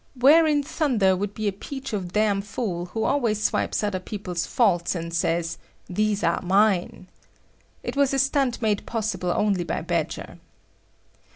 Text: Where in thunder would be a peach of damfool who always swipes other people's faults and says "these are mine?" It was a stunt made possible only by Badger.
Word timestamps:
Where 0.15 0.47
in 0.47 0.63
thunder 0.63 1.15
would 1.15 1.35
be 1.35 1.47
a 1.47 1.51
peach 1.51 1.93
of 1.93 2.11
damfool 2.11 2.87
who 2.87 3.03
always 3.03 3.43
swipes 3.43 3.83
other 3.83 3.99
people's 3.99 4.47
faults 4.47 4.95
and 4.95 5.13
says 5.13 5.59
"these 5.87 6.23
are 6.23 6.41
mine?" 6.41 7.05
It 7.83 7.95
was 7.95 8.11
a 8.11 8.17
stunt 8.17 8.63
made 8.63 8.87
possible 8.87 9.29
only 9.29 9.63
by 9.63 9.81
Badger. 9.83 10.39